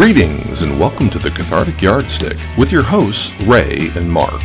[0.00, 4.40] Greetings and welcome to the Cathartic Yardstick with your hosts, Ray and Mark.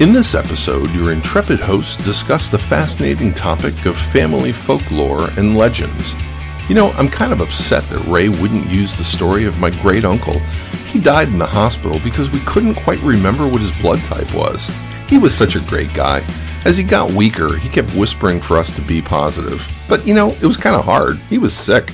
[0.00, 6.14] In this episode, your intrepid hosts discuss the fascinating topic of family folklore and legends.
[6.70, 10.06] You know, I'm kind of upset that Ray wouldn't use the story of my great
[10.06, 10.38] uncle.
[10.86, 14.70] He died in the hospital because we couldn't quite remember what his blood type was.
[15.06, 16.24] He was such a great guy.
[16.64, 19.68] As he got weaker, he kept whispering for us to be positive.
[19.86, 21.18] But you know, it was kind of hard.
[21.28, 21.92] He was sick.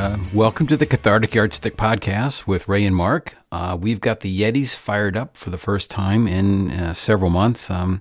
[0.00, 3.36] Uh, welcome to the Cathartic Yardstick podcast with Ray and Mark.
[3.52, 7.70] Uh, we've got the Yetis fired up for the first time in uh, several months.
[7.70, 8.00] Um,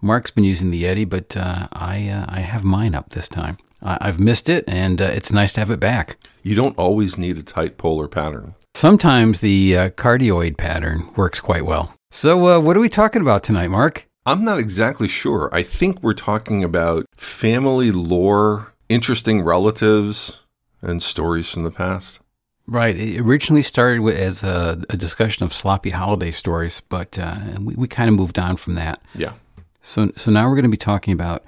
[0.00, 3.58] Mark's been using the Yeti, but uh, I uh, I have mine up this time.
[3.80, 6.16] I- have missed it, and uh, it's nice to have it back.
[6.42, 8.56] You don't always need a tight polar pattern.
[8.74, 11.94] Sometimes the cardioid pattern works quite well.
[12.10, 14.08] So, what are we talking about tonight, Mark?
[14.26, 15.48] I'm not exactly sure.
[15.52, 20.42] I think we're talking about family lore, interesting relatives
[20.82, 22.20] and stories from the past.
[22.68, 22.96] Right.
[22.96, 27.74] It originally started with, as a, a, discussion of sloppy holiday stories, but uh, we,
[27.74, 29.00] we kind of moved on from that.
[29.14, 29.34] Yeah.
[29.82, 31.44] So, so now we're going to be talking about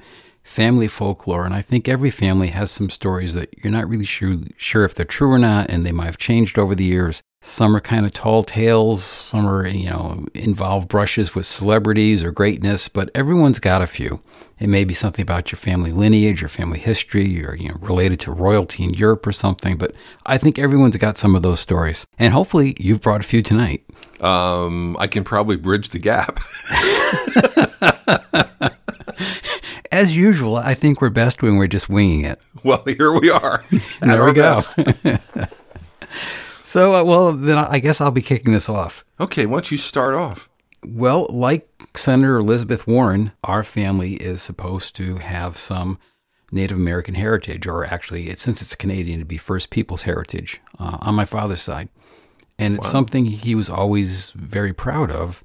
[0.49, 4.39] family folklore, and I think every family has some stories that you're not really sure
[4.57, 7.23] sure if they're true or not, and they might have changed over the years.
[7.41, 12.33] Some are kind of tall tales, some are you know involve brushes with celebrities or
[12.33, 14.21] greatness, but everyone's got a few.
[14.59, 18.19] It may be something about your family lineage or family history, or you know related
[18.21, 19.77] to royalty in Europe or something.
[19.77, 19.95] But
[20.27, 23.85] I think everyone's got some of those stories, and hopefully you've brought a few tonight.
[24.21, 26.41] Um, I can probably bridge the gap.
[29.93, 32.41] as usual, I think we're best when we're just winging it.
[32.63, 33.65] Well, here we are.
[34.01, 34.61] there we go.
[36.63, 39.05] so, uh, well, then I guess I'll be kicking this off.
[39.21, 40.49] Okay, why don't you start off?
[40.85, 45.99] Well, like Senator Elizabeth Warren, our family is supposed to have some
[46.53, 50.98] Native American heritage, or actually, it, since it's Canadian, to be First Peoples heritage uh,
[51.01, 51.89] on my father's side.
[52.58, 52.92] And it's wow.
[52.92, 55.42] something he was always very proud of,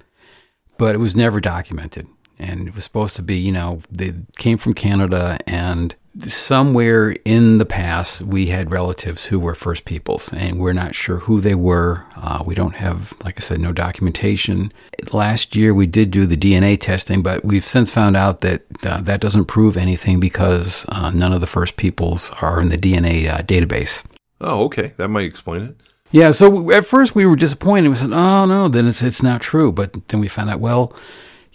[0.78, 2.08] but it was never documented
[2.44, 7.58] and it was supposed to be, you know, they came from Canada and somewhere in
[7.58, 11.54] the past we had relatives who were First Peoples and we're not sure who they
[11.54, 12.04] were.
[12.16, 14.72] Uh, we don't have, like I said, no documentation.
[15.12, 19.00] Last year we did do the DNA testing, but we've since found out that uh,
[19.00, 23.28] that doesn't prove anything because uh, none of the First Peoples are in the DNA
[23.28, 24.04] uh, database.
[24.40, 24.92] Oh, okay.
[24.96, 25.76] That might explain it.
[26.10, 27.88] Yeah, so at first we were disappointed.
[27.88, 30.94] We said, "Oh no, then it's it's not true." But then we found out, well,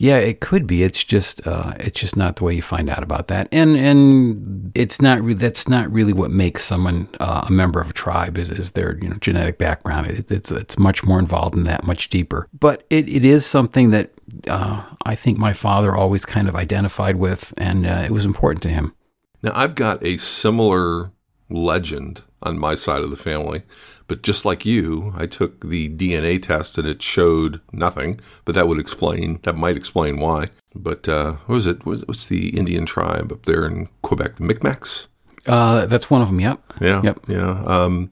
[0.01, 0.81] yeah, it could be.
[0.81, 4.71] It's just uh, it's just not the way you find out about that, and and
[4.73, 8.37] it's not re- that's not really what makes someone uh, a member of a tribe
[8.37, 10.07] is is their you know genetic background.
[10.07, 12.47] It, it's it's much more involved than that, much deeper.
[12.57, 14.11] But it, it is something that
[14.47, 18.63] uh, I think my father always kind of identified with, and uh, it was important
[18.63, 18.95] to him.
[19.43, 21.11] Now I've got a similar
[21.49, 23.63] legend on my side of the family.
[24.07, 28.19] But just like you, I took the DNA test and it showed nothing.
[28.43, 30.49] But that would explain, that might explain why.
[30.73, 31.85] But uh, what was it?
[31.85, 34.37] What's the Indian tribe up there in Quebec?
[34.37, 35.07] The Micmacs?
[35.45, 36.61] Uh, that's one of them, yep.
[36.81, 37.01] Yeah.
[37.03, 37.19] Yep.
[37.27, 37.63] Yeah.
[37.65, 38.11] Um,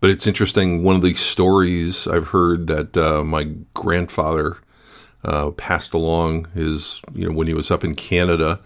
[0.00, 0.82] but it's interesting.
[0.82, 4.58] One of the stories I've heard that uh, my grandfather
[5.24, 8.60] uh, passed along is, you know, when he was up in Canada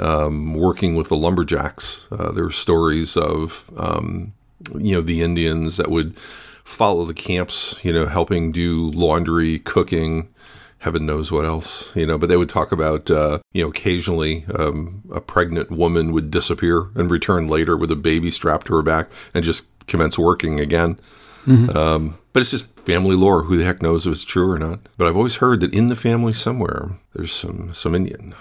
[0.00, 4.32] um, working with the lumberjacks, uh, there were stories of um,
[4.74, 6.16] you know, the Indians that would
[6.64, 10.28] follow the camps, you know, helping do laundry, cooking,
[10.78, 12.18] heaven knows what else, you know.
[12.18, 16.88] But they would talk about, uh, you know, occasionally um, a pregnant woman would disappear
[16.94, 20.98] and return later with a baby strapped to her back and just commence working again.
[21.46, 21.76] Mm-hmm.
[21.76, 23.44] Um, but it's just family lore.
[23.44, 24.80] Who the heck knows if it's true or not?
[24.96, 28.34] But I've always heard that in the family somewhere there's some some Indian.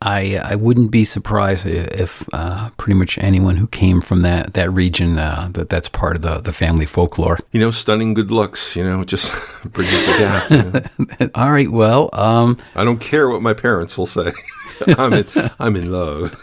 [0.00, 4.72] I I wouldn't be surprised if uh, pretty much anyone who came from that that
[4.72, 7.38] region uh, that that's part of the the family folklore.
[7.50, 8.76] You know, stunning good looks.
[8.76, 9.32] You know, just
[9.72, 10.50] bridges the gap.
[10.50, 11.30] You know?
[11.34, 11.68] All right.
[11.70, 14.32] Well, um, I don't care what my parents will say.
[14.86, 15.26] I'm in
[15.58, 16.36] I'm in love.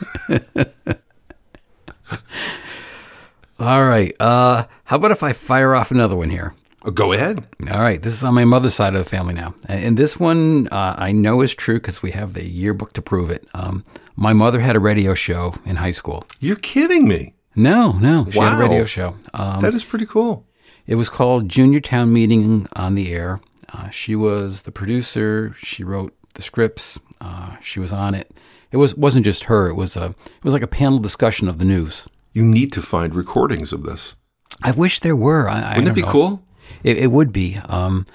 [3.57, 4.13] All right.
[4.19, 6.53] Uh, how about if I fire off another one here?
[6.85, 7.43] Oh, go ahead.
[7.71, 8.01] All right.
[8.01, 9.55] This is on my mother's side of the family now.
[9.67, 13.31] And this one uh, I know is true because we have the yearbook to prove
[13.31, 13.47] it.
[13.55, 13.83] Um,
[14.15, 16.25] my mother had a radio show in high school.
[16.39, 17.33] You're kidding me.
[17.55, 18.27] No, no.
[18.29, 18.51] She wow.
[18.51, 19.15] had a radio show.
[19.33, 20.45] Um, that is pretty cool.
[20.85, 23.41] It was called Junior Town Meeting on the Air.
[23.73, 25.55] Uh, she was the producer.
[25.57, 26.99] She wrote the scripts.
[27.19, 28.31] Uh, she was on it.
[28.71, 29.69] It was wasn't just her.
[29.69, 32.05] It was a it was like a panel discussion of the news.
[32.33, 34.17] You need to find recordings of this.
[34.61, 35.49] I wish there were.
[35.49, 36.11] I, Wouldn't it be know.
[36.11, 36.43] cool?
[36.83, 37.57] It, it would be.
[37.67, 38.05] Um,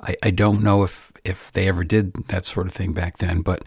[0.00, 3.42] I, I don't know if, if they ever did that sort of thing back then,
[3.42, 3.62] but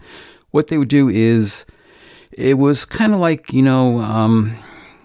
[0.51, 1.65] what they would do is
[2.31, 4.55] it was kind of like, you know, um,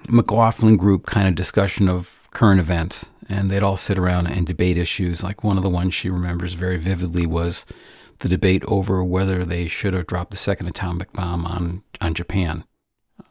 [0.09, 3.11] McLaughlin group kind of discussion of current events.
[3.29, 5.23] and they'd all sit around and debate issues.
[5.23, 7.67] Like one of the ones she remembers very vividly was
[8.21, 12.65] the debate over whether they should have dropped the second atomic bomb on on Japan.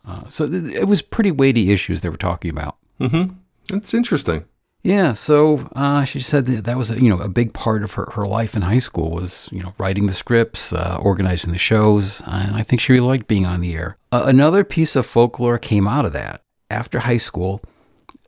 [0.05, 2.77] Uh, so th- it was pretty weighty issues they were talking about.
[2.99, 3.33] Mm-hmm.
[3.69, 4.45] That's interesting.
[4.87, 7.91] Yeah, so uh, she said that, that was a, you know a big part of
[7.95, 11.59] her, her life in high school was you know writing the scripts, uh, organizing the
[11.59, 13.97] shows, and I think she really liked being on the air.
[14.13, 16.41] Uh, another piece of folklore came out of that
[16.71, 17.61] after high school.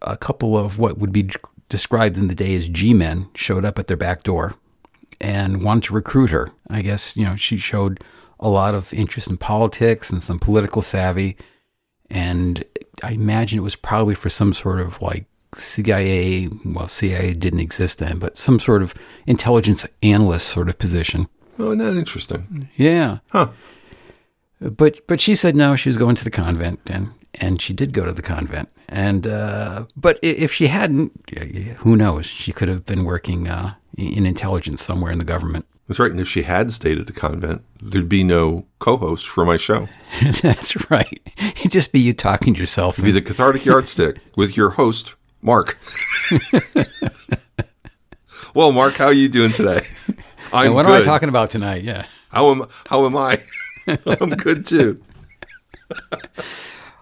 [0.02, 1.30] A couple of what would be
[1.70, 4.56] described in the day as G-men showed up at their back door
[5.22, 6.52] and wanted to recruit her.
[6.70, 8.04] I guess you know she showed
[8.38, 11.38] a lot of interest in politics and some political savvy,
[12.10, 12.66] and
[13.02, 15.24] I imagine it was probably for some sort of like
[15.56, 18.94] CIA, well, CIA didn't exist then, but some sort of
[19.26, 21.28] intelligence analyst sort of position.
[21.58, 22.70] Oh, not interesting.
[22.76, 23.20] Yeah.
[23.30, 23.50] Huh.
[24.62, 27.94] But but she said no, she was going to the convent, and and she did
[27.94, 28.70] go to the convent.
[28.88, 31.12] And uh, but if she hadn't,
[31.78, 32.26] who knows?
[32.26, 35.66] She could have been working uh, in intelligence somewhere in the government.
[35.88, 36.12] That's right.
[36.12, 39.88] And if she had stayed at the convent, there'd be no co-host for my show.
[40.42, 41.20] That's right.
[41.38, 43.00] It'd just be you talking to yourself.
[43.00, 45.78] It'd be the cathartic yardstick with your host, Mark.
[48.54, 49.86] well, Mark, how are you doing today?
[50.54, 50.96] I'm And what good.
[50.96, 51.84] am I talking about tonight?
[51.84, 52.06] Yeah.
[52.30, 53.42] How am how am I?
[54.06, 55.02] I'm good too.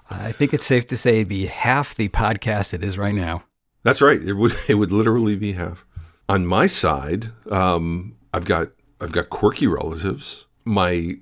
[0.09, 3.43] I think it's safe to say it'd be half the podcast it is right now.
[3.83, 4.21] That's right.
[4.21, 5.85] It would it would literally be half.
[6.29, 8.69] On my side, um, I've got
[9.01, 10.45] I've got quirky relatives.
[10.65, 11.15] My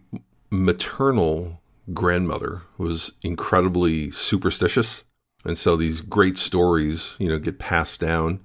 [0.50, 1.62] maternal
[1.94, 5.04] grandmother was incredibly superstitious,
[5.46, 8.40] and so these great stories, you know, get passed down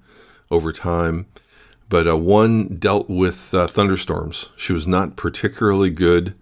[0.49, 1.25] over time.
[1.89, 4.49] But uh, one dealt with uh, thunderstorms.
[4.55, 6.35] She was not particularly good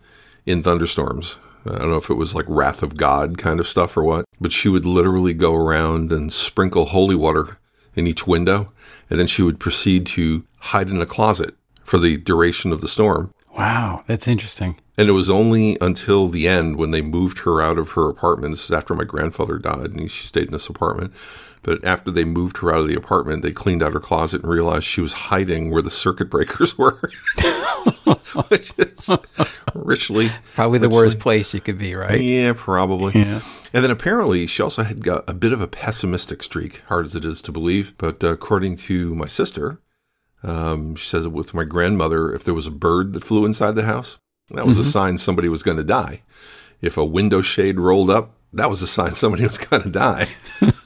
[0.46, 1.38] in thunderstorms.
[1.66, 4.26] I don't know if it was like wrath of God kind of stuff or what,
[4.40, 7.58] but she would literally go around and sprinkle holy water
[7.96, 8.72] in each window,
[9.10, 12.88] and then she would proceed to hide in a closet for the duration of the
[12.88, 13.34] storm.
[13.60, 14.78] Wow, that's interesting.
[14.98, 18.54] And it was only until the end when they moved her out of her apartment.
[18.54, 21.14] This is after my grandfather died, and she stayed in this apartment.
[21.62, 24.50] But after they moved her out of the apartment, they cleaned out her closet and
[24.50, 27.12] realized she was hiding where the circuit breakers were,
[28.48, 29.10] which is
[29.76, 32.22] richly Probably the richly- worst place you could be, right?
[32.22, 33.12] Yeah, probably.
[33.20, 33.42] Yeah.
[33.74, 37.16] And then apparently she also had got a bit of a pessimistic streak, hard as
[37.16, 37.94] it is to believe.
[37.98, 39.80] But uh, according to my sister,
[40.44, 43.84] um, she says with my grandmother, if there was a bird that flew inside the
[43.84, 44.20] house,
[44.52, 46.22] that was a sign somebody was going to die.
[46.82, 50.28] If a window shade rolled up, that was a sign somebody was going to die.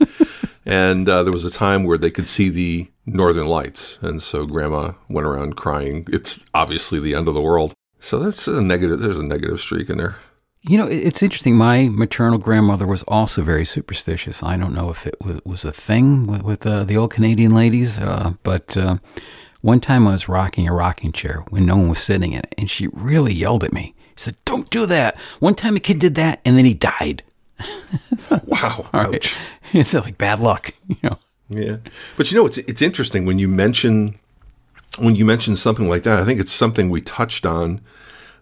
[0.65, 3.99] and uh, there was a time where they could see the northern lights.
[4.01, 6.07] And so grandma went around crying.
[6.11, 7.73] It's obviously the end of the world.
[7.99, 8.99] So that's a negative.
[8.99, 10.17] There's a negative streak in there.
[10.61, 11.55] You know, it's interesting.
[11.55, 14.41] My maternal grandmother was also very superstitious.
[14.41, 17.53] I don't know if it was, was a thing with, with uh, the old Canadian
[17.53, 18.97] ladies, uh, but uh,
[19.63, 22.53] one time I was rocking a rocking chair when no one was sitting in it,
[22.57, 23.95] and she really yelled at me.
[24.17, 27.23] She said, "Don't do that." One time a kid did that, and then he died.
[28.45, 28.89] Wow.
[28.93, 29.35] Ouch.
[29.73, 31.17] It's like bad luck, you know.
[31.49, 31.77] Yeah,
[32.15, 34.19] but you know it's it's interesting when you mention
[34.99, 36.19] when you mention something like that.
[36.19, 37.81] I think it's something we touched on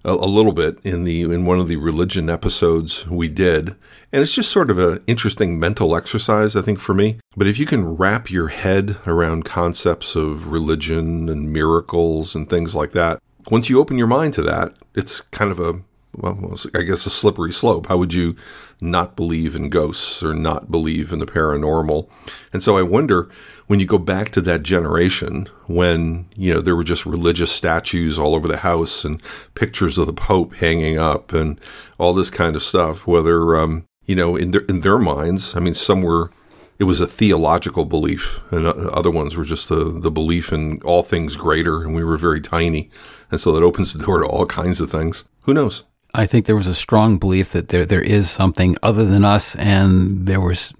[0.03, 3.75] a, a little bit in the in one of the religion episodes we did,
[4.11, 6.55] and it's just sort of an interesting mental exercise.
[6.55, 7.19] I think for me.
[7.35, 12.75] But if you can wrap your head around concepts of religion and miracles and things
[12.75, 15.81] like that, once you open your mind to that, it's kind of a
[16.15, 17.87] well, I guess a slippery slope.
[17.87, 18.35] How would you
[18.81, 22.09] not believe in ghosts or not believe in the paranormal?
[22.51, 23.29] And so I wonder
[23.71, 28.19] when you go back to that generation when, you know, there were just religious statues
[28.19, 29.21] all over the house and
[29.55, 31.57] pictures of the Pope hanging up and
[31.97, 35.61] all this kind of stuff, whether, um, you know, in their, in their minds, I
[35.61, 36.31] mean, some were
[36.79, 41.01] it was a theological belief, and other ones were just the, the belief in all
[41.01, 42.89] things greater, and we were very tiny.
[43.31, 45.23] And so that opens the door to all kinds of things.
[45.43, 45.85] Who knows?
[46.13, 49.55] I think there was a strong belief that there there is something other than us,
[49.55, 50.73] and there was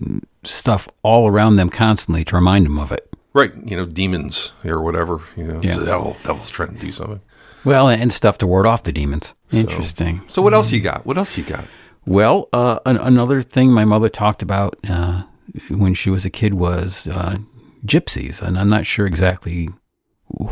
[0.43, 3.07] stuff all around them constantly to remind them of it.
[3.33, 5.21] Right, you know, demons or whatever.
[5.37, 5.77] You know, Yeah.
[5.77, 7.21] the devil, devil's trying to do something.
[7.63, 9.35] Well, and stuff to ward off the demons.
[9.51, 10.21] Interesting.
[10.27, 11.05] So what else you got?
[11.05, 11.65] What else you got?
[12.05, 15.23] Well, uh, an- another thing my mother talked about uh,
[15.69, 17.37] when she was a kid was uh,
[17.85, 19.69] gypsies, and I'm not sure exactly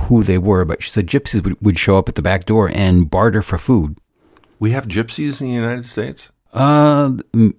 [0.06, 2.70] who they were, but she said gypsies would, would show up at the back door
[2.74, 3.98] and barter for food.
[4.60, 6.32] We have gypsies in the United States.
[6.54, 7.14] Uh,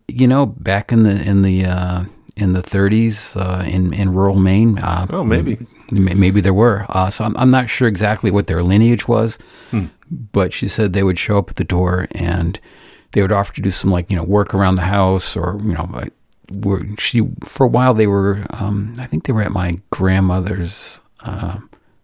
[0.08, 2.04] you know, back in the in the uh,
[2.40, 4.78] in the 30s uh, in in rural Maine.
[4.78, 5.58] Uh, Oh, maybe.
[5.90, 6.86] maybe there were.
[6.88, 9.38] Uh, so I'm, I'm not sure exactly what their lineage was,
[10.32, 12.58] but she said they would show up at the door and
[13.12, 15.72] they would offer to do some like you know work around the house or you
[15.74, 16.12] know like
[16.52, 21.00] were she for a while they were um, I think they were at my grandmother's
[21.20, 21.58] uh,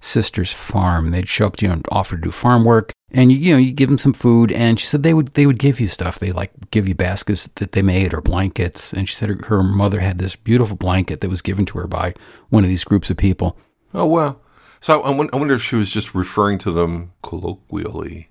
[0.06, 1.10] sister's farm.
[1.10, 3.72] They'd show up, you know, offer to do farm work, and you, you know you
[3.72, 4.52] give them some food.
[4.52, 6.18] And she said they would they would give you stuff.
[6.18, 8.92] They like give you baskets that they made or blankets.
[8.92, 11.86] And she said her, her mother had this beautiful blanket that was given to her
[11.86, 12.14] by
[12.48, 13.58] one of these groups of people.
[13.92, 14.36] Oh wow!
[14.80, 18.28] So I, I wonder if she was just referring to them colloquially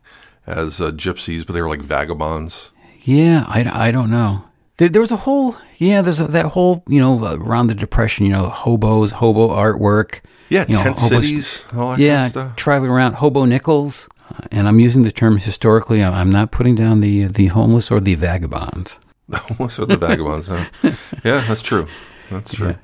[0.48, 2.72] as uh, gypsies, but they were like vagabonds.
[3.02, 4.46] Yeah, I, I don't know.
[4.78, 6.02] There, there was a whole yeah.
[6.02, 8.26] There's a, that whole you know around the depression.
[8.26, 10.22] You know, hobos, hobo artwork.
[10.50, 12.56] Yeah, you know, tent hobos- cities, all that yeah, kind of stuff.
[12.56, 14.10] traveling around hobo nickels.
[14.30, 16.04] Uh, and I'm using the term historically.
[16.04, 19.00] I'm not putting down the the homeless or the vagabonds.
[19.58, 20.50] What's with the vagabonds?
[20.50, 20.66] Huh?
[21.24, 21.88] yeah, that's true.
[22.30, 22.70] That's true.
[22.70, 22.78] Yeah.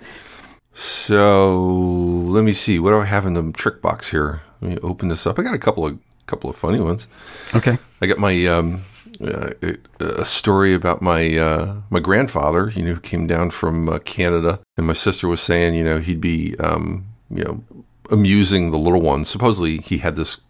[0.73, 2.79] So let me see.
[2.79, 4.41] What do I have in the trick box here?
[4.61, 5.37] Let me open this up.
[5.37, 7.07] I got a couple of couple of funny ones.
[7.53, 7.77] Okay.
[8.01, 8.83] I got my um,
[9.23, 9.53] uh,
[9.99, 12.69] a story about my uh, my grandfather.
[12.69, 15.99] You know, who came down from uh, Canada, and my sister was saying, you know,
[15.99, 17.63] he'd be um, you know
[18.09, 19.29] amusing the little ones.
[19.29, 20.41] Supposedly, he had this.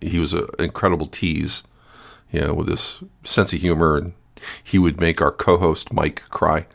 [0.00, 1.62] He was an incredible tease,
[2.30, 4.12] you know, with this sense of humor, and
[4.62, 6.66] he would make our co-host Mike cry.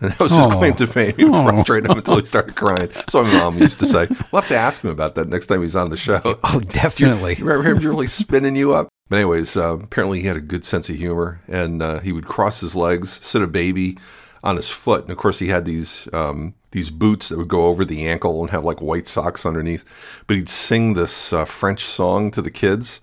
[0.00, 0.50] And that was his Aw.
[0.58, 1.14] claim to fame.
[1.16, 2.90] He would frustrate him until he started crying.
[3.08, 5.62] So my mom used to say, "We'll have to ask him about that next time
[5.62, 7.36] he's on the show." Oh, definitely.
[7.36, 8.88] You remember him really spinning you up?
[9.12, 12.24] But anyways, uh, apparently he had a good sense of humor, and uh, he would
[12.24, 13.98] cross his legs, sit a baby
[14.42, 17.66] on his foot, and of course he had these um, these boots that would go
[17.66, 19.84] over the ankle and have like white socks underneath.
[20.26, 23.02] But he'd sing this uh, French song to the kids.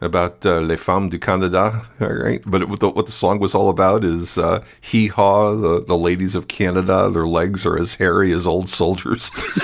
[0.00, 2.42] About uh, les femmes du Canada, all right?
[2.46, 5.84] But it, what, the, what the song was all about is uh, hee haw, the,
[5.84, 9.30] the ladies of Canada, their legs are as hairy as old soldiers.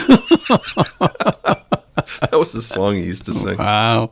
[2.06, 3.58] that was the song he used to sing.
[3.58, 4.10] Wow.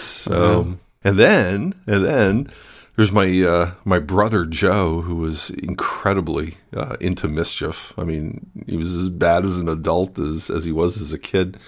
[0.00, 2.48] So, and then, and then
[2.96, 7.92] there's my uh, my brother Joe, who was incredibly uh, into mischief.
[7.98, 11.18] I mean, he was as bad as an adult as as he was as a
[11.18, 11.58] kid.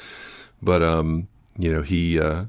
[0.62, 1.28] But um,
[1.59, 2.45] you know, he uh,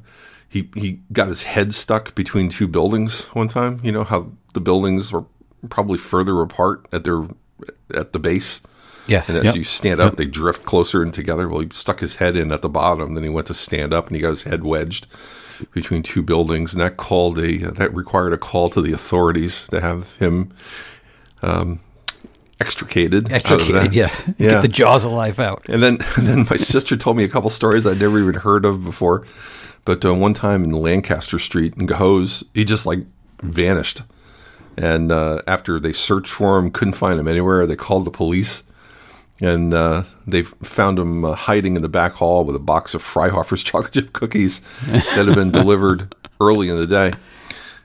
[0.48, 3.80] he he got his head stuck between two buildings one time.
[3.84, 5.26] You know how the buildings were
[5.70, 7.28] probably further apart at their
[7.94, 8.62] at the base.
[9.08, 9.30] Yes.
[9.30, 9.56] And as yep.
[9.56, 11.48] you stand up, they drift closer and together.
[11.48, 13.14] Well, he stuck his head in at the bottom.
[13.14, 15.08] Then he went to stand up, and he got his head wedged
[15.72, 19.82] between two buildings, and that called a that required a call to the authorities to
[19.82, 20.54] have him
[21.42, 21.80] um,
[22.60, 23.32] extricated.
[23.32, 24.26] Extricated, yes.
[24.38, 24.50] Yeah.
[24.52, 25.64] Get the jaws of life out.
[25.70, 28.66] And then, and then my sister told me a couple stories I'd never even heard
[28.66, 29.26] of before.
[29.86, 33.00] But uh, one time in Lancaster Street in Cohoes, he just like
[33.42, 34.04] vanished.
[34.78, 37.66] And uh, after they searched for him, couldn't find him anywhere.
[37.66, 38.64] They called the police,
[39.42, 43.04] and uh, they found him uh, hiding in the back hall with a box of
[43.04, 47.14] Freihofer's chocolate chip cookies that had been delivered early in the day.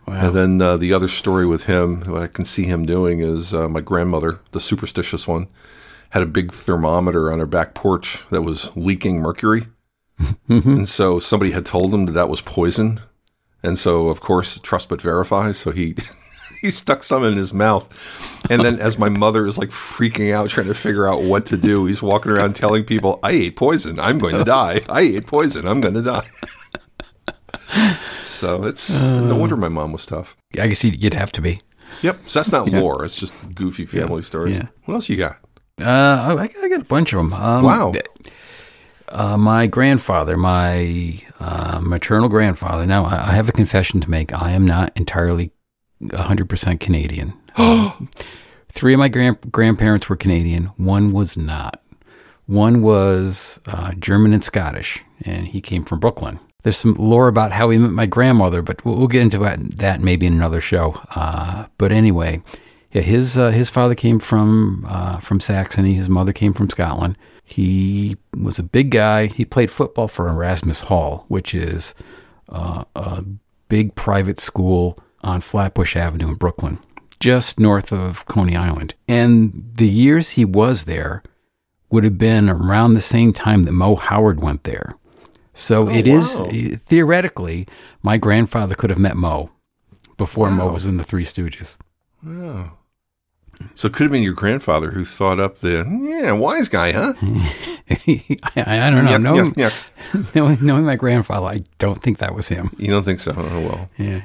[0.06, 3.54] And then uh, the other story with him, what I can see him doing is
[3.54, 5.46] uh, my grandmother, the superstitious one,
[6.10, 9.66] had a big thermometer on her back porch that was leaking mercury.
[10.48, 13.00] And so somebody had told him that that was poison.
[13.62, 15.52] And so, of course, trust but verify.
[15.52, 15.94] So he.
[16.66, 17.84] He stuck some in his mouth.
[18.48, 21.56] And then, as my mother is like freaking out, trying to figure out what to
[21.56, 23.98] do, he's walking around telling people, I ate poison.
[23.98, 24.80] I'm going to die.
[24.88, 25.66] I ate poison.
[25.66, 26.26] I'm going to die.
[28.20, 30.36] So it's no wonder my mom was tough.
[30.58, 31.60] I guess you'd have to be.
[32.02, 32.20] Yep.
[32.26, 33.04] So that's not lore.
[33.04, 34.56] It's just goofy family stories.
[34.56, 34.66] Yeah.
[34.84, 35.38] What else you got?
[35.80, 37.32] Uh, I, I got a bunch of them.
[37.32, 37.92] Um, Wow.
[39.08, 42.86] Uh, my grandfather, my uh, maternal grandfather.
[42.86, 44.32] Now, I I have a confession to make.
[44.32, 45.52] I am not entirely
[46.02, 47.34] 100% Canadian.
[47.56, 48.10] Um,
[48.72, 50.66] three of my grand- grandparents were Canadian.
[50.76, 51.82] One was not.
[52.46, 56.38] One was uh, German and Scottish, and he came from Brooklyn.
[56.62, 59.78] There's some lore about how he met my grandmother, but we'll, we'll get into that,
[59.78, 61.00] that maybe in another show.
[61.14, 62.42] Uh, but anyway,
[62.92, 65.94] yeah, his uh, his father came from uh, from Saxony.
[65.94, 67.16] His mother came from Scotland.
[67.44, 69.26] He was a big guy.
[69.26, 71.94] He played football for Erasmus Hall, which is
[72.48, 73.24] uh, a
[73.68, 76.78] big private school on Flatbush Avenue in Brooklyn,
[77.20, 78.94] just north of Coney Island.
[79.08, 81.22] And the years he was there
[81.90, 84.96] would have been around the same time that Mo Howard went there.
[85.54, 86.48] So oh, it is wow.
[86.50, 87.66] Eh, theoretically,
[88.02, 89.50] my grandfather could have met Mo
[90.16, 91.76] before Mo was in the Three Stooges.
[92.26, 92.72] Oh.
[93.74, 97.12] So it could have been your grandfather who thought up the, yeah, wise guy, huh?
[98.56, 99.10] I, I don't know.
[99.10, 99.70] Yeah, knowing, yeah,
[100.34, 102.74] knowing, knowing my grandfather, I don't think that was him.
[102.78, 103.34] You don't think so?
[103.36, 103.90] Oh, well.
[103.98, 104.22] Yeah.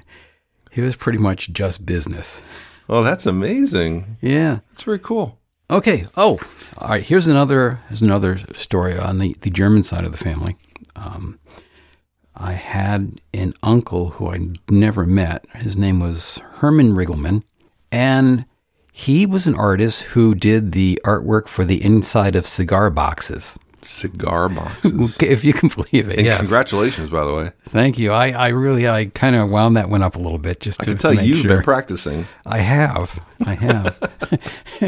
[0.78, 2.44] He was pretty much just business.
[2.88, 4.18] Oh, that's amazing.
[4.22, 4.60] Yeah.
[4.70, 5.40] That's very cool.
[5.72, 6.06] Okay.
[6.16, 6.38] Oh,
[6.78, 7.04] all right.
[7.04, 7.80] Here's another.
[7.88, 10.56] Here's another story on the the German side of the family.
[10.96, 11.40] Um,
[12.36, 15.46] I had an uncle who I never met.
[15.56, 17.42] His name was Herman Riggleman,
[17.92, 18.46] and
[18.94, 23.58] He was an artist who did the artwork for the inside of cigar boxes.
[23.82, 25.18] Cigar boxes.
[25.22, 26.18] If you can believe it.
[26.18, 26.40] And yes.
[26.40, 27.52] congratulations, by the way.
[27.70, 28.12] Thank you.
[28.12, 30.86] I, I really, I kind of wound that one up a little bit just I
[30.86, 31.50] to can tell make you've sure.
[31.50, 32.28] been practicing.
[32.46, 33.20] I have.
[33.46, 33.96] I have.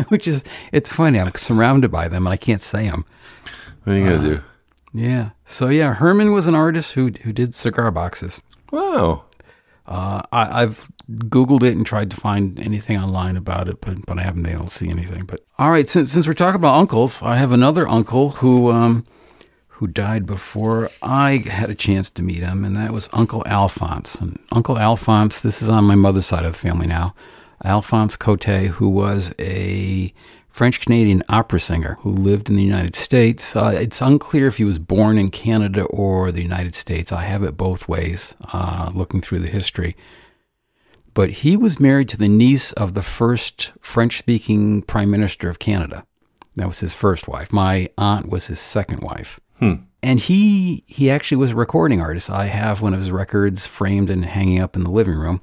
[0.10, 1.19] Which is, it's funny.
[1.19, 3.05] I'm surrounded by them and I can't say them.
[3.84, 4.43] What are you gonna do?
[4.93, 5.29] Yeah.
[5.46, 8.41] So yeah, Herman was an artist who who did cigar boxes.
[8.72, 9.24] Wow.
[9.88, 14.20] Uh, I, I've Googled it and tried to find anything online about it, but but
[14.20, 15.25] I haven't been able to see anything.
[15.25, 19.06] But all right, since since we're talking about uncles, I have another uncle who um
[19.80, 24.16] who died before I had a chance to meet him, and that was Uncle Alphonse.
[24.16, 27.16] And Uncle Alphonse, this is on my mother's side of the family now.
[27.63, 30.13] Alphonse Cote, who was a
[30.50, 33.56] French Canadian opera singer who lived in the United States.
[33.56, 37.13] Uh, it's unclear if he was born in Canada or the United States.
[37.13, 39.96] I have it both ways, uh, looking through the history.
[41.13, 45.60] But he was married to the niece of the first French speaking Prime Minister of
[45.60, 46.06] Canada.
[46.56, 47.51] That was his first wife.
[47.51, 49.39] My aunt was his second wife.
[50.01, 52.30] And he he actually was a recording artist.
[52.30, 55.42] I have one of his records framed and hanging up in the living room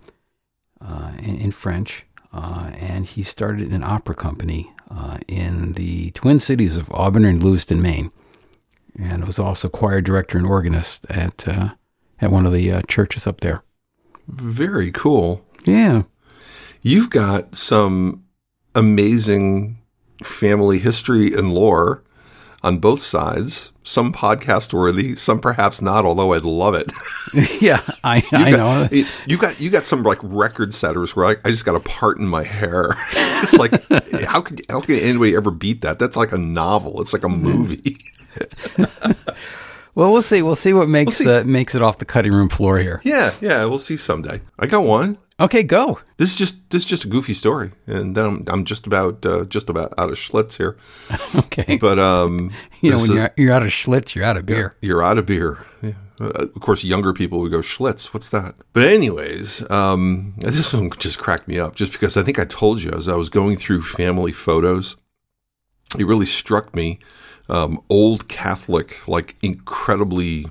[0.80, 2.06] uh, in, in French.
[2.32, 7.42] Uh, and he started an opera company uh, in the Twin Cities of Auburn and
[7.42, 8.11] Lewiston, Maine,
[8.99, 11.70] and was also choir director and organist at uh,
[12.20, 13.62] at one of the uh, churches up there.
[14.28, 15.44] Very cool.
[15.66, 16.02] Yeah,
[16.82, 18.23] You've got some
[18.75, 19.78] amazing
[20.23, 22.02] family history and lore
[22.62, 23.73] on both sides.
[23.82, 26.04] Some podcast worthy, some perhaps not.
[26.04, 26.90] Although I'd love it.
[27.61, 28.56] yeah, I, I You know.
[28.82, 31.75] got, it- you got you got some like record setters where I, I just got
[31.76, 32.90] a part in my hair.
[33.38, 33.70] It's like
[34.25, 35.99] how could how can anybody ever beat that?
[35.99, 37.00] That's like a novel.
[37.02, 37.99] It's like a movie.
[39.94, 40.42] Well, we'll see.
[40.42, 41.30] We'll see what makes see.
[41.30, 43.00] Uh, makes it off the cutting room floor here.
[43.04, 43.64] yeah, yeah.
[43.66, 44.40] We'll see someday.
[44.58, 45.16] I got one.
[45.38, 46.00] Okay, go.
[46.16, 49.25] This is just this is just a goofy story, and then I'm I'm just about
[49.26, 50.76] uh, just about out of Schlitz here.
[51.36, 51.76] Okay.
[51.76, 54.76] But um, you know, when you're, you're out of Schlitz, you're out of beer.
[54.80, 55.64] You're out of beer.
[55.82, 55.92] Yeah.
[56.18, 58.14] Uh, of course, younger people would go Schlitz.
[58.14, 58.54] What's that?
[58.72, 62.82] But anyways, um, this one just cracked me up, just because I think I told
[62.82, 64.96] you as I was going through family photos,
[65.99, 66.99] it really struck me.
[67.49, 70.46] Um, old Catholic, like incredibly.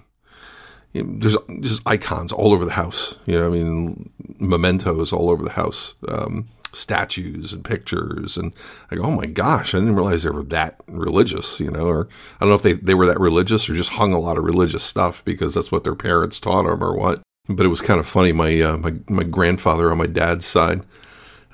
[0.95, 3.17] You know, There's just icons all over the house.
[3.25, 5.95] You know, I mean, mementos all over the house.
[6.07, 8.51] Um, statues and pictures and
[8.91, 12.09] I go, oh my gosh, I didn't realize they were that religious, you know, or
[12.35, 14.43] I don't know if they, they were that religious or just hung a lot of
[14.43, 17.21] religious stuff because that's what their parents taught them or what.
[17.47, 18.33] But it was kind of funny.
[18.33, 20.81] My, uh, my, my grandfather on my dad's side,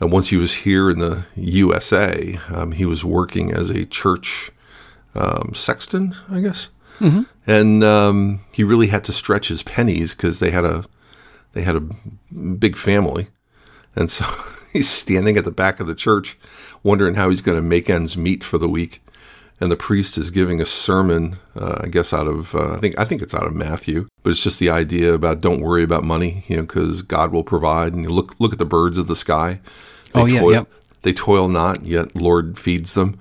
[0.01, 4.51] uh, once he was here in the USA, um, he was working as a church
[5.13, 6.69] um, sexton, I guess.
[7.47, 10.85] And um, he really had to stretch his pennies because they had a
[11.53, 11.87] they had a
[12.33, 13.27] big family,
[13.95, 14.25] and so
[14.73, 16.37] he's standing at the back of the church,
[16.83, 19.03] wondering how he's going to make ends meet for the week.
[19.59, 22.97] And the priest is giving a sermon, uh, I guess out of uh, I think
[22.97, 26.03] I think it's out of Matthew, but it's just the idea about don't worry about
[26.03, 27.93] money, you know, because God will provide.
[27.93, 29.59] And you look look at the birds of the sky.
[30.13, 30.67] They Oh, yeah, toil, yep.
[31.03, 33.19] They toil not, yet Lord feeds them.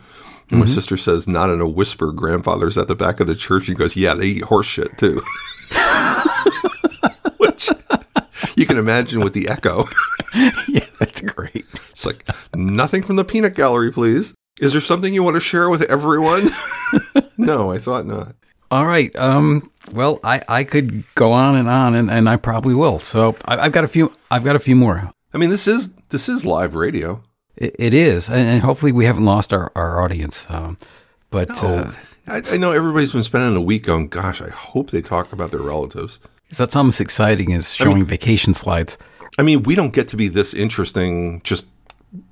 [0.50, 2.12] And my sister says, not in a whisper.
[2.12, 3.66] Grandfather's at the back of the church.
[3.66, 5.22] He goes, yeah, they eat horse shit too.
[7.38, 7.70] Which
[8.56, 9.84] you can imagine with the echo.
[10.68, 11.66] yeah, that's great.
[11.90, 14.34] It's like nothing from the peanut gallery, please.
[14.60, 16.50] Is there something you want to share with everyone?
[17.38, 18.34] no, I thought not.
[18.70, 19.14] All right.
[19.16, 22.98] Um, well, I, I could go on and on, and, and I probably will.
[22.98, 24.12] So I, I've got a few.
[24.30, 25.10] I've got a few more.
[25.32, 27.22] I mean, this is this is live radio.
[27.56, 30.46] It, it is, and, and hopefully we haven't lost our, our audience.
[30.48, 30.78] Um,
[31.30, 34.90] but uh, Oh, I, I know everybody's been spending a week going, gosh, I hope
[34.90, 36.20] they talk about their relatives.
[36.48, 38.98] Is that's almost exciting as showing vacation slides.
[39.38, 41.66] I mean, we don't get to be this interesting just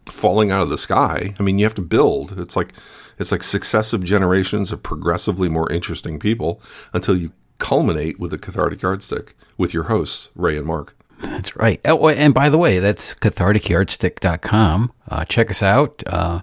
[0.06, 1.34] falling out of the sky.
[1.38, 2.38] I mean, you have to build.
[2.38, 2.72] It's like
[3.18, 6.60] it's like successive generations of progressively more interesting people
[6.92, 10.96] until you culminate with the cathartic yardstick with your hosts, Ray and Mark.
[11.20, 11.80] That's right.
[11.84, 14.92] Oh, and by the way, that's catharticyardstick.com.
[15.08, 16.02] Uh, check us out.
[16.06, 16.40] Uh,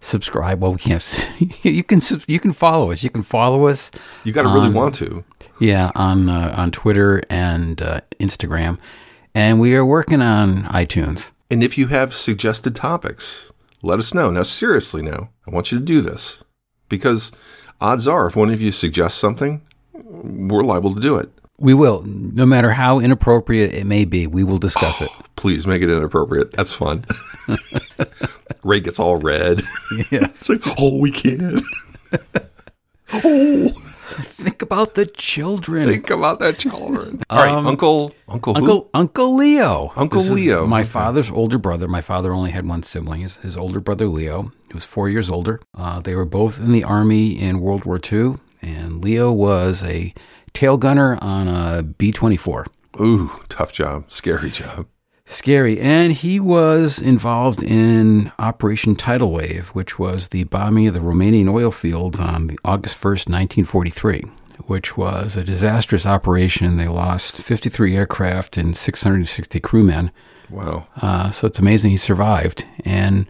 [0.00, 0.60] subscribe.
[0.62, 0.94] Well, we can't.
[0.96, 1.28] s-
[1.64, 3.02] you can you can follow us.
[3.02, 3.90] You can follow us.
[4.24, 5.24] You got to really want to.
[5.60, 8.78] Yeah, on uh, on Twitter and uh, Instagram,
[9.34, 11.32] and we are working on iTunes.
[11.50, 14.30] And if you have suggested topics, let us know.
[14.30, 16.44] Now, seriously, now, I want you to do this
[16.88, 17.32] because
[17.80, 19.62] odds are, if one of you suggests something,
[19.94, 21.30] we're liable to do it.
[21.60, 25.10] We will, no matter how inappropriate it may be, we will discuss it.
[25.36, 26.52] Please make it inappropriate.
[26.52, 27.04] That's fun.
[28.64, 29.62] Ray gets all red.
[30.10, 30.12] Yes.
[30.48, 31.60] It's like, oh, we can't.
[33.12, 33.68] oh.
[34.20, 35.86] Think about the children.
[35.86, 37.20] Think about that children.
[37.30, 38.60] All right, Uncle, Uncle, who?
[38.60, 39.92] Uncle Uncle Leo.
[39.96, 40.66] Uncle This Leo.
[40.66, 40.88] my Okay.
[40.88, 41.86] father's older brother.
[41.86, 43.20] My father only had one sibling.
[43.20, 45.60] His, his older brother Leo, who was four years older.
[45.76, 50.12] Uh, they were both in the army in World War II, and Leo was a
[50.52, 52.66] tail gunner on a B twenty four.
[53.00, 54.86] Ooh, tough job, scary job.
[55.30, 55.78] Scary.
[55.78, 61.52] And he was involved in Operation Tidal Wave, which was the bombing of the Romanian
[61.52, 64.24] oil fields on the August 1st, 1943,
[64.66, 66.78] which was a disastrous operation.
[66.78, 70.12] They lost 53 aircraft and 660 crewmen.
[70.48, 70.86] Wow.
[70.96, 72.64] Uh, so it's amazing he survived.
[72.86, 73.26] And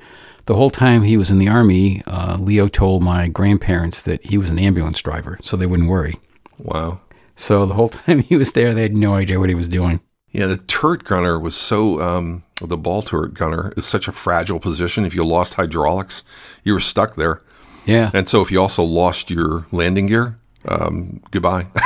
[0.47, 4.39] the whole time he was in the Army, uh, Leo told my grandparents that he
[4.39, 6.15] was an ambulance driver, so they wouldn't worry.
[6.59, 7.01] Wow.
[7.39, 10.01] So the whole time he was there, they had no idea what he was doing.
[10.31, 14.61] Yeah, the turret gunner was so, um, the ball turret gunner is such a fragile
[14.61, 15.07] position.
[15.07, 16.23] If you lost hydraulics,
[16.65, 17.41] you were stuck there.
[17.87, 18.11] Yeah.
[18.13, 21.69] And so if you also lost your landing gear, um, goodbye.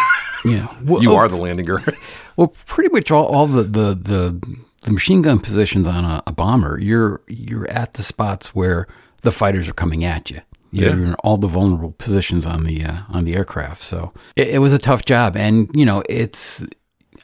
[0.44, 0.66] Yeah.
[0.82, 1.80] Well, you oh, are the landing gear.
[2.36, 6.32] Well, pretty much all, all the, the, the, the machine gun positions on a, a
[6.32, 8.88] bomber, you're you're at the spots where
[9.20, 10.40] the fighters are coming at you.
[10.74, 10.94] You're Yeah.
[11.08, 13.82] in all the vulnerable positions on the uh, on the aircraft.
[13.82, 16.64] So it, it was a tough job, and you know it's.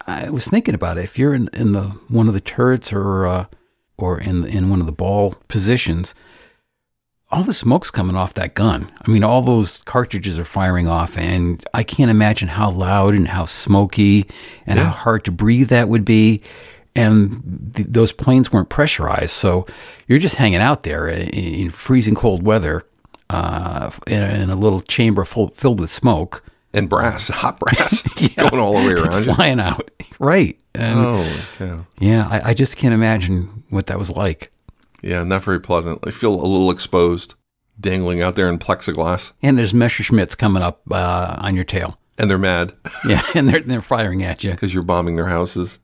[0.06, 1.04] I was thinking about it.
[1.04, 3.46] If you're in, in the one of the turrets or uh,
[3.96, 6.14] or in in one of the ball positions,
[7.30, 8.90] all the smoke's coming off that gun.
[9.06, 13.28] I mean, all those cartridges are firing off, and I can't imagine how loud and
[13.28, 14.26] how smoky
[14.66, 16.42] and how hard to breathe that would be.
[16.96, 19.66] And th- those planes weren't pressurized, so
[20.06, 22.82] you're just hanging out there in, in freezing cold weather
[23.30, 26.42] uh, in, a, in a little chamber full, filled with smoke.
[26.72, 28.02] and brass, hot brass,
[28.36, 29.34] going all the way around you.
[29.34, 30.58] flying out, right?
[30.74, 31.84] And Oh, yeah.
[31.98, 34.50] yeah, I, I just can't imagine what that was like.
[35.02, 36.00] Yeah, not very pleasant.
[36.06, 37.34] I feel a little exposed,
[37.80, 41.98] dangling out there in plexiglass, And there's Messerschmitts coming up uh, on your tail.
[42.18, 42.74] and they're mad
[43.08, 44.50] Yeah, and they're they're firing at you.
[44.52, 45.78] because you're bombing their houses.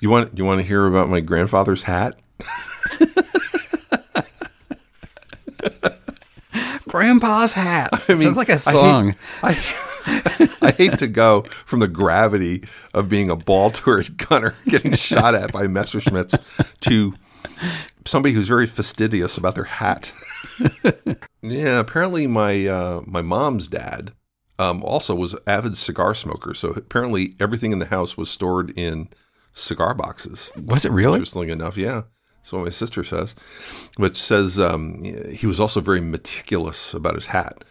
[0.00, 2.18] You want you want to hear about my grandfather's hat?
[6.96, 7.90] Grandpa's hat.
[8.08, 9.14] I mean, Sounds like I a hate- song.
[9.42, 14.92] I, I hate to go from the gravity of being a ball turret gunner getting
[14.94, 16.38] shot at by Messerschmitts
[16.80, 17.14] to
[18.04, 20.12] somebody who's very fastidious about their hat.
[21.42, 24.12] yeah, apparently my uh, my mom's dad
[24.58, 28.70] um, also was an avid cigar smoker, so apparently everything in the house was stored
[28.78, 29.08] in
[29.52, 30.50] cigar boxes.
[30.56, 31.14] Was it really?
[31.16, 32.02] Interestingly enough, yeah.
[32.46, 33.34] That's what my sister says.
[33.96, 37.64] Which says um, he was also very meticulous about his hat.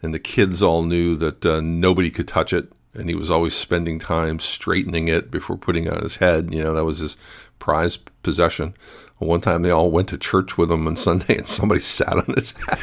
[0.00, 2.70] And the kids all knew that uh, nobody could touch it.
[2.94, 6.54] And he was always spending time straightening it before putting it on his head.
[6.54, 7.16] You know, that was his
[7.58, 8.74] prized possession.
[9.18, 12.34] One time they all went to church with him on Sunday and somebody sat on
[12.36, 12.78] his hat.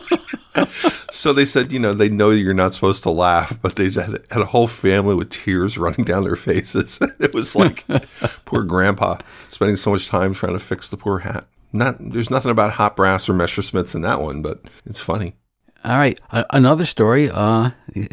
[1.26, 4.24] so they said, you know, they know you're not supposed to laugh, but they had,
[4.30, 7.00] had a whole family with tears running down their faces.
[7.18, 7.84] it was like
[8.44, 9.16] poor grandpa
[9.48, 11.48] spending so much time trying to fix the poor hat.
[11.72, 15.34] Not there's nothing about hot brass or Messerschmitts in that one, but it's funny.
[15.84, 17.28] All right, a- another story.
[17.28, 17.70] Uh,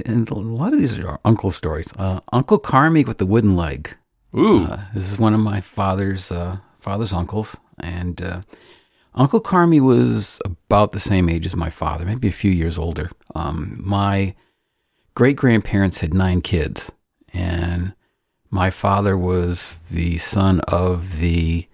[0.07, 1.93] and a lot of these are uncle stories.
[1.95, 3.95] Uh, Uncle Carmi with the wooden leg.
[4.35, 8.41] Ooh, Uh, this is one of my father's uh, father's uncles, and uh,
[9.15, 13.11] Uncle Carmi was about the same age as my father, maybe a few years older.
[13.35, 14.33] Um, my
[15.13, 16.91] great grandparents had nine kids,
[17.33, 17.93] and
[18.49, 21.67] my father was the son of the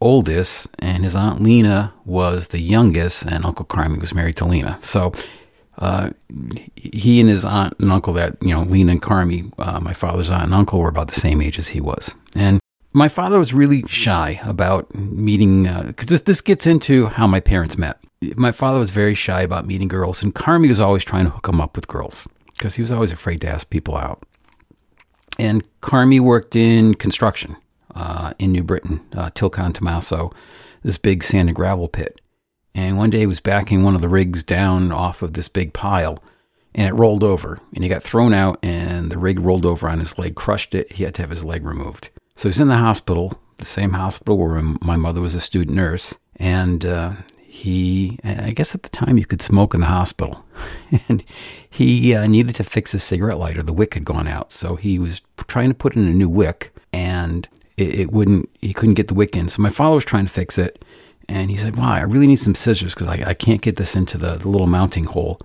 [0.00, 4.78] oldest, and his aunt Lena was the youngest, and Uncle Carmi was married to Lena.
[4.80, 5.12] So
[5.78, 6.10] uh,
[6.74, 10.30] he and his aunt and uncle, that you know, Lena and Carmi, uh, my father's
[10.30, 12.60] aunt and uncle, were about the same age as he was, and
[12.94, 17.76] my father was really shy about meeting because this this gets into how my parents
[17.76, 17.98] met.
[18.36, 21.48] My father was very shy about meeting girls, and Carmi was always trying to hook
[21.48, 24.22] him up with girls because he was always afraid to ask people out.
[25.38, 27.56] And Carmi worked in construction
[27.96, 30.32] uh, in New Britain, uh, Tilcon Tomasso,
[30.82, 32.20] this big sand and gravel pit.
[32.76, 35.72] And one day he was backing one of the rigs down off of this big
[35.72, 36.22] pile,
[36.74, 39.98] and it rolled over, and he got thrown out, and the rig rolled over on
[39.98, 40.92] his leg, crushed it.
[40.92, 42.10] He had to have his leg removed.
[42.36, 46.14] So he's in the hospital, the same hospital where my mother was a student nurse,
[46.36, 50.44] and uh, he, I guess at the time you could smoke in the hospital,
[51.08, 51.24] and
[51.70, 53.62] he uh, needed to fix his cigarette lighter.
[53.62, 56.74] The wick had gone out, so he was trying to put in a new wick,
[56.92, 58.50] and it, it wouldn't.
[58.60, 59.48] He couldn't get the wick in.
[59.48, 60.84] So my father was trying to fix it,
[61.28, 63.94] and he said, "Wow, I really need some scissors because I, I can't get this
[63.94, 65.38] into the, the little mounting hole."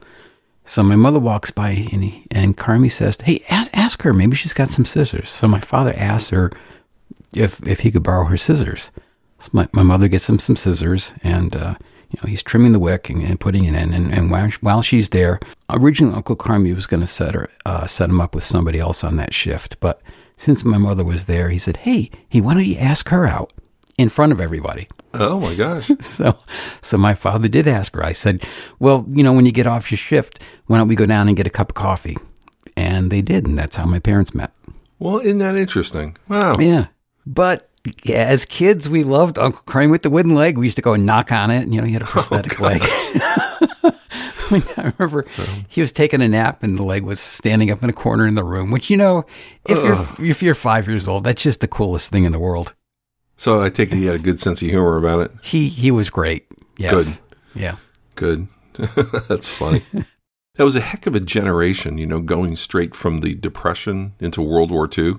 [0.65, 4.13] So my mother walks by, and he, and Carmi says, "Hey, ask, ask her.
[4.13, 6.51] Maybe she's got some scissors." So my father asked her
[7.35, 8.91] if if he could borrow her scissors.
[9.39, 11.75] So my, my mother gets him some scissors, and uh,
[12.09, 13.93] you know, he's trimming the wick and, and putting it in.
[13.93, 15.39] And, and while, while she's there,
[15.69, 19.03] originally Uncle Carmi was going to set her, uh, set him up with somebody else
[19.03, 19.79] on that shift.
[19.79, 20.01] But
[20.35, 23.53] since my mother was there, he said, Hey, hey, why don't you ask her out
[23.97, 24.87] in front of everybody?
[25.13, 25.91] Oh my gosh.
[26.01, 26.37] So,
[26.81, 28.03] so my father did ask her.
[28.03, 28.45] I said,
[28.79, 31.37] "Well, you know, when you get off your shift, why don't we go down and
[31.37, 32.17] get a cup of coffee?"
[32.75, 34.51] And they did, and that's how my parents met.
[34.99, 36.17] Well, isn't that interesting?
[36.27, 36.55] Wow.
[36.59, 36.87] Yeah,
[37.29, 37.69] but
[38.11, 40.57] as kids, we loved Uncle Crane with the wooden leg.
[40.57, 42.09] We used to go and knock on it, and you know, he had a oh,
[42.09, 42.81] prosthetic leg.
[44.51, 45.63] I remember oh.
[45.67, 48.33] he was taking a nap, and the leg was standing up in a corner in
[48.33, 48.71] the room.
[48.71, 49.25] Which you know,
[49.67, 52.73] if you're if you're five years old, that's just the coolest thing in the world.
[53.37, 55.31] So I take it he had a good sense of humor about it.
[55.43, 56.47] He he was great.
[56.77, 57.21] Yes.
[57.53, 57.61] Good.
[57.61, 57.75] Yeah.
[58.15, 58.47] Good.
[59.27, 59.83] That's funny.
[60.55, 64.41] that was a heck of a generation, you know, going straight from the Depression into
[64.41, 65.15] World War II.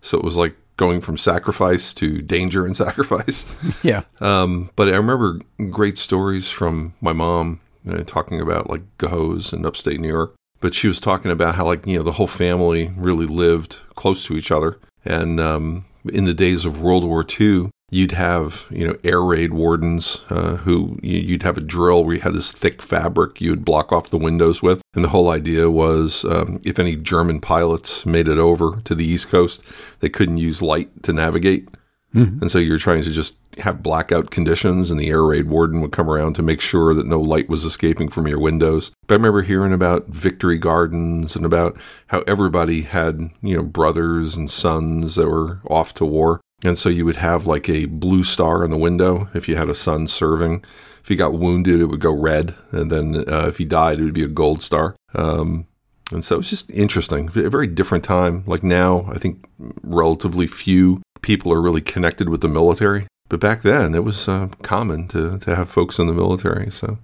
[0.00, 3.44] So it was like going from sacrifice to danger and sacrifice.
[3.82, 4.04] Yeah.
[4.18, 9.52] Um, but I remember great stories from my mom you know, talking about like Cohoes
[9.52, 10.34] in upstate New York.
[10.60, 14.24] But she was talking about how like you know the whole family really lived close
[14.24, 18.86] to each other, and um, in the days of World War II, you'd have you
[18.86, 22.80] know air raid wardens uh, who you'd have a drill where you had this thick
[22.80, 24.80] fabric you would block off the windows with.
[24.94, 29.04] And the whole idea was um, if any german pilots made it over to the
[29.04, 29.62] east coast
[29.98, 31.68] they couldn't use light to navigate.
[32.12, 32.42] Mm-hmm.
[32.42, 35.92] and so you're trying to just have blackout conditions and the air raid warden would
[35.92, 38.90] come around to make sure that no light was escaping from your windows.
[39.06, 44.36] But i remember hearing about victory gardens and about how everybody had you know brothers
[44.36, 48.22] and sons that were off to war and so you would have like a blue
[48.22, 50.64] star in the window if you had a son serving.
[51.02, 52.54] If he got wounded, it would go red.
[52.70, 54.94] And then uh, if he died, it would be a gold star.
[55.14, 55.66] Um,
[56.12, 57.28] and so it's just interesting.
[57.34, 58.44] A very different time.
[58.46, 59.48] Like now, I think
[59.82, 63.06] relatively few people are really connected with the military.
[63.28, 66.70] But back then, it was uh, common to, to have folks in the military.
[66.70, 66.98] So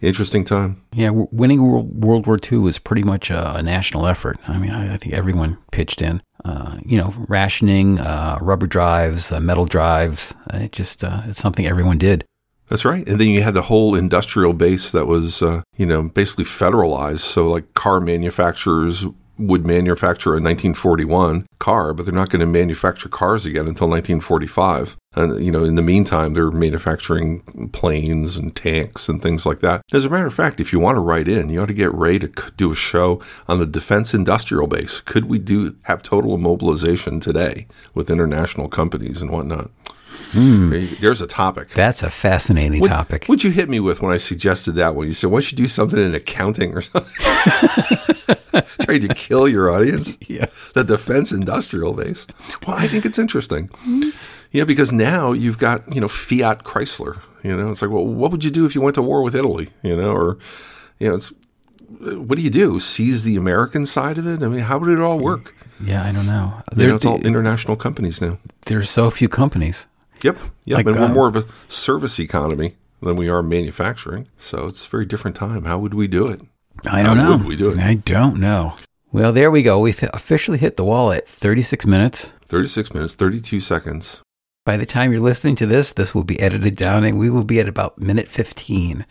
[0.00, 0.82] interesting time.
[0.92, 1.62] Yeah, winning
[2.00, 4.38] World War II was pretty much a, national effort.
[4.46, 6.22] I mean, I, I think everyone pitched in.
[6.46, 10.32] Uh, you know, rationing, uh, rubber drives, uh, metal drives.
[10.52, 12.24] Uh, it just uh, it's something everyone did.
[12.68, 13.06] That's right.
[13.08, 15.40] And then you had the whole industrial base that was,
[15.76, 17.20] you know, basically federalized.
[17.20, 19.06] So like car manufacturers
[19.38, 24.96] would manufacture a 1941 car, but they're not going to manufacture cars again until 1945.
[25.14, 27.40] And, you know, in the meantime, they're manufacturing
[27.72, 29.82] planes and tanks and things like that.
[29.92, 31.94] As a matter of fact, if you want to write in, you ought to get
[31.94, 35.00] Ray to do a show on the defense industrial base.
[35.00, 39.70] Could we do have total immobilization today with international companies and whatnot?
[40.36, 40.96] Hmm.
[41.00, 41.70] There's a topic.
[41.70, 43.24] That's a fascinating what, topic.
[43.24, 45.06] What'd you hit me with when I suggested that one?
[45.06, 47.10] You said, why don't you do something in accounting or something?
[48.82, 50.18] Trying to kill your audience?
[50.28, 50.46] Yeah.
[50.74, 52.26] The defense industrial base.
[52.66, 53.70] Well, I think it's interesting.
[53.86, 57.20] You know, because now you've got, you know, Fiat Chrysler.
[57.42, 59.34] You know, it's like, well, what would you do if you went to war with
[59.34, 59.68] Italy?
[59.82, 60.36] You know, or,
[60.98, 61.32] you know, it's,
[62.00, 62.80] what do you do?
[62.80, 64.42] Seize the American side of it?
[64.42, 65.54] I mean, how would it all work?
[65.80, 66.60] Yeah, I don't know.
[66.76, 68.38] You know, it's all international companies now.
[68.66, 69.86] There's so few companies.
[70.22, 70.38] Yep.
[70.64, 70.76] Yep.
[70.76, 74.28] Like, and we're um, more of a service economy than we are manufacturing.
[74.36, 75.64] So it's a very different time.
[75.64, 76.40] How would we do it?
[76.86, 77.36] I don't How know.
[77.38, 77.78] Would we do it?
[77.78, 78.76] I don't know.
[79.12, 79.78] Well, there we go.
[79.78, 82.32] We've officially hit the wall at 36 minutes.
[82.44, 84.22] 36 minutes, 32 seconds.
[84.64, 87.44] By the time you're listening to this, this will be edited down and we will
[87.44, 89.06] be at about minute 15.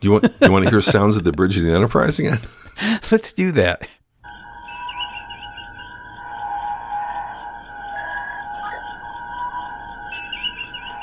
[0.00, 2.18] Do you want, do you want to hear sounds of the bridge of the Enterprise
[2.18, 2.40] again?
[3.10, 3.88] Let's do that.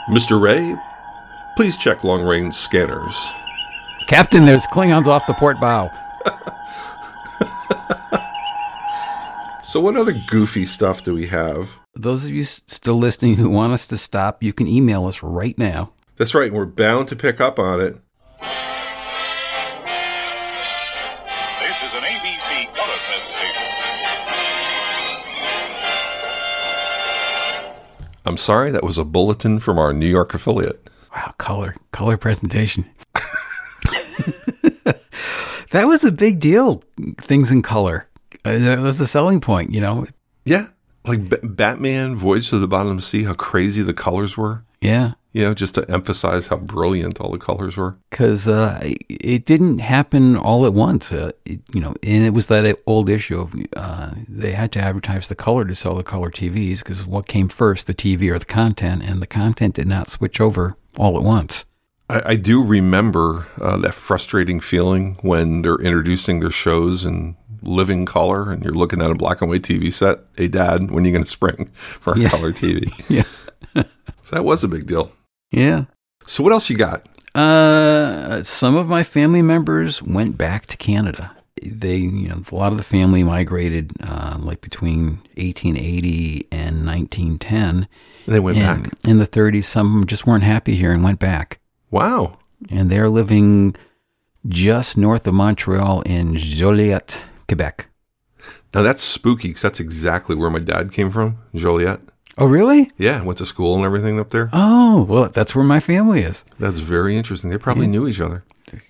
[0.09, 0.41] Mr.
[0.41, 0.75] Ray,
[1.55, 3.31] please check long range scanners.
[4.07, 5.91] Captain, there's Klingons off the port bow.
[9.61, 11.77] so, what other goofy stuff do we have?
[11.93, 15.55] Those of you still listening who want us to stop, you can email us right
[15.59, 15.93] now.
[16.17, 17.95] That's right, and we're bound to pick up on it.
[28.29, 30.87] I'm sorry, that was a bulletin from our New York affiliate.
[31.15, 32.85] Wow, color, color presentation.
[35.71, 36.83] that was a big deal.
[37.17, 38.07] Things in color.
[38.45, 40.05] Uh, that was a selling point, you know.
[40.45, 40.67] Yeah,
[41.07, 43.23] like B- Batman, Voyage to the Bottom of the Sea.
[43.23, 44.63] How crazy the colors were.
[44.81, 47.97] Yeah, you know, just to emphasize how brilliant all the colors were.
[48.09, 51.11] Because uh, it didn't happen all at once.
[51.11, 54.79] Uh, it, you know, and it was that old issue of uh, they had to
[54.79, 56.79] advertise the color to sell the color TVs.
[56.79, 59.03] Because what came first, the TV or the content?
[59.03, 61.65] And the content did not switch over all at once.
[62.09, 68.05] I, I do remember uh, that frustrating feeling when they're introducing their shows in living
[68.05, 70.19] color and you're looking at a black and white TV set.
[70.37, 72.29] Hey, Dad, when are you going to spring for a Yeah.
[72.29, 72.89] color TV?
[73.09, 73.83] Yeah.
[74.29, 75.11] So that was a big deal.
[75.49, 75.85] Yeah.
[76.27, 77.07] So what else you got?
[77.33, 81.35] Uh, some of my family members went back to Canada.
[81.63, 87.87] They, you know, a lot of the family migrated uh, like between 1880 and 1910.
[88.27, 88.93] And they went And back.
[89.03, 91.59] in the 30s, some of them just weren't happy here and went back.
[91.89, 92.37] Wow.
[92.69, 93.75] And they're living
[94.47, 97.87] just north of Montreal in Joliette, Quebec.
[98.75, 102.01] Now that's spooky because that's exactly where my dad came from, Joliette.
[102.39, 102.89] Oh, really?
[102.97, 104.49] Yeah, went to school and everything up there.
[104.53, 106.45] Oh, well, that's where my family is.
[106.57, 107.49] That's very interesting.
[107.49, 108.43] They probably knew each other.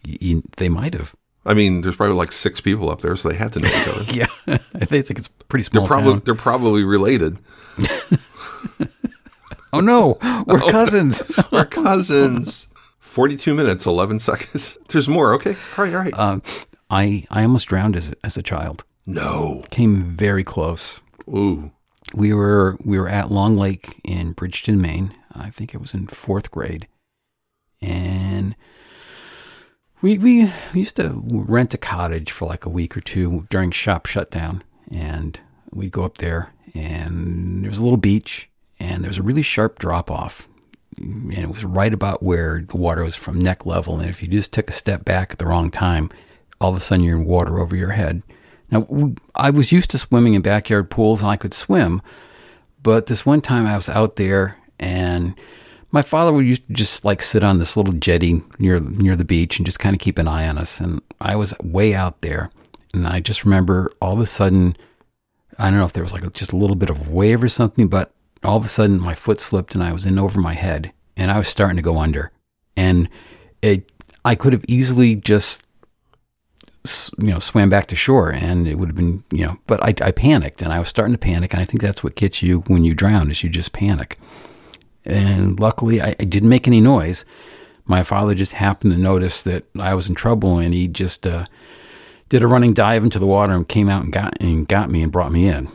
[0.06, 1.16] Y- they might have.
[1.46, 3.88] I mean, there's probably like six people up there, so they had to know each
[3.88, 4.04] other.
[4.14, 4.28] Yeah,
[4.76, 6.22] I think it's pretty small They're probably town.
[6.26, 7.38] they're probably related.
[9.72, 11.22] Oh no, we're cousins.
[11.52, 12.68] We're cousins.
[13.00, 14.80] Forty-two minutes, eleven seconds.
[14.90, 15.34] There's more.
[15.36, 15.56] Okay.
[15.78, 15.94] All right.
[15.94, 16.14] All right.
[16.18, 16.42] um,
[16.90, 18.84] I I almost drowned as as a child.
[19.06, 19.64] no.
[19.70, 21.02] Came very close.
[21.30, 21.70] Ooh.
[22.14, 25.14] We were we were at Long Lake in Bridgton, Maine.
[25.34, 26.88] I think it was in fourth grade,
[27.82, 28.56] and
[30.02, 34.08] we we used to rent a cottage for like a week or two during shop
[34.08, 35.40] shutdown, and
[35.72, 39.44] we'd go up there, and there was a little beach, and there was a really
[39.44, 40.50] sharp drop off,
[40.98, 44.28] and it was right about where the water was from neck level, and if you
[44.28, 46.10] just took a step back at the wrong time,
[46.60, 48.24] all of a sudden you're in water over your head.
[48.72, 52.02] Now, I was used to swimming in backyard pools and I could swim,
[52.84, 55.34] but this one time I was out there and
[55.92, 59.26] my father would used to just like sit on this little jetty near near the
[59.26, 60.80] beach and just kind of keep an eye on us.
[60.80, 62.52] And I was way out there,
[62.94, 64.78] and I just remember all of a sudden,
[65.58, 67.88] I don't know if there was like just a little bit of wave or something,
[67.88, 68.12] but
[68.44, 71.32] all of a sudden my foot slipped and I was in over my head, and
[71.32, 72.32] I was starting to go under,
[72.78, 73.10] and
[73.62, 73.92] it
[74.24, 75.64] I could have easily just
[77.18, 79.94] you know swam back to shore and it would have been you know but I,
[80.06, 82.62] I panicked and i was starting to panic and i think that's what gets you
[82.68, 84.18] when you drown is you just panic
[85.04, 87.26] and luckily I, I didn't make any noise
[87.86, 91.46] my father just happened to notice that i was in trouble and he just uh,
[92.30, 95.04] did a running dive into the water and came out and got and got me
[95.04, 95.68] and brought me in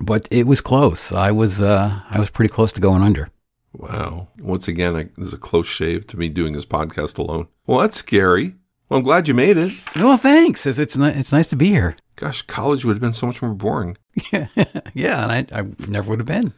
[0.00, 3.28] but it was close i was uh, i was pretty close to going under
[3.72, 4.28] Wow.
[4.38, 7.46] Once again, I, this is a close shave to me doing this podcast alone.
[7.66, 8.56] Well, that's scary.
[8.90, 9.72] Well, I'm glad you made it.
[9.96, 13.14] well thanks it's it's, ni- it's nice to be here Gosh, college would have been
[13.14, 13.96] so much more boring.
[14.32, 14.48] yeah
[14.94, 16.52] yeah and I, I never would have been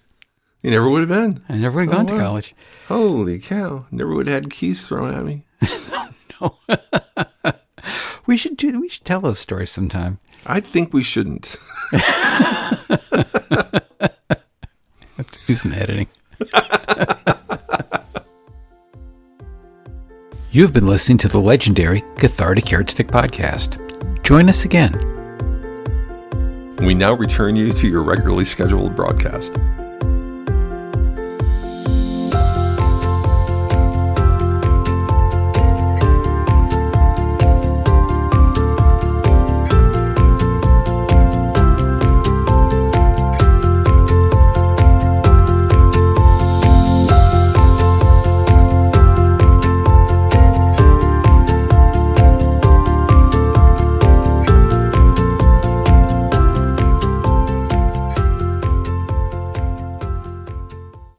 [0.63, 1.45] You never would have been.
[1.49, 2.21] i never would have oh, gone to wow.
[2.21, 2.55] college
[2.89, 3.87] Holy cow.
[3.91, 5.45] Never would have had keys thrown at me.
[6.41, 6.57] no.
[8.25, 8.81] We should do.
[8.81, 10.21] We should tell those stories sometime.
[10.47, 11.57] I think we shouldn't.
[11.91, 12.87] Have
[15.19, 16.07] to do some editing.
[20.55, 23.79] You've been listening to the legendary Cathartic Yardstick Podcast.
[24.23, 24.93] Join us again.
[26.85, 29.55] We now return you to your regularly scheduled broadcast.